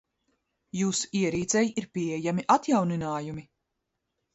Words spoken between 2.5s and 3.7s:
atjauninājumi.